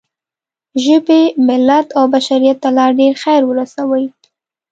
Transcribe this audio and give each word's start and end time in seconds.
ژبې، 0.83 1.21
ملت 1.47 1.87
او 1.97 2.05
بشریت 2.13 2.57
ته 2.63 2.69
لا 2.77 2.87
ډېر 2.99 3.13
خیر 3.23 3.41
ورسوئ. 3.47 4.05